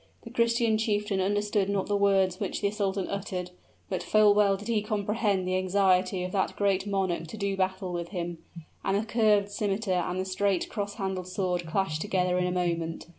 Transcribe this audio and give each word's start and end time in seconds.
The 0.23 0.31
Christian 0.31 0.79
chieftain 0.79 1.21
understood 1.21 1.69
not 1.69 1.85
the 1.85 1.95
words 1.95 2.39
which 2.39 2.61
the 2.61 2.71
sultan 2.71 3.07
uttered, 3.07 3.51
but 3.87 4.01
full 4.01 4.33
well 4.33 4.57
did 4.57 4.67
he 4.67 4.81
comprehend 4.81 5.47
the 5.47 5.55
anxiety 5.55 6.23
of 6.23 6.31
that 6.31 6.55
great 6.55 6.87
monarch 6.87 7.27
to 7.27 7.37
do 7.37 7.55
battle 7.55 7.93
with 7.93 8.07
him; 8.09 8.39
and 8.83 8.99
the 8.99 9.05
curved 9.05 9.49
scimiter 9.51 9.93
and 9.93 10.19
the 10.19 10.25
straight, 10.25 10.69
cross 10.69 10.95
handled 10.95 11.27
sword 11.27 11.67
clashed 11.67 12.01
together 12.01 12.39
in 12.39 12.47
a 12.47 12.51
moment. 12.51 13.05